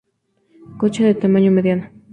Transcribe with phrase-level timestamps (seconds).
[0.79, 1.85] Concha de tamaño mediano.